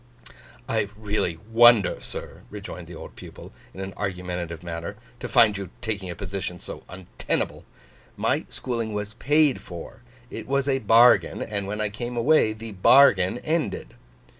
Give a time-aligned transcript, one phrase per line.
[0.67, 5.69] 'I really wonder, sir,' rejoined the old pupil in an argumentative manner, 'to find you
[5.79, 7.65] taking a position so untenable.
[8.17, 10.01] My schooling was paid for;
[10.31, 13.93] it was a bargain; and when I came away, the bargain ended.